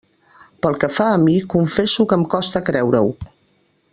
[0.65, 3.15] Pel que fa a mi, confesso que em costa creure-ho.